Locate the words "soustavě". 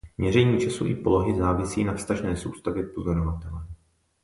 2.35-2.83